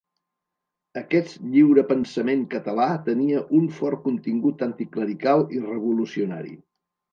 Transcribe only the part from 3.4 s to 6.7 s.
un fort contingut anticlerical i revolucionari.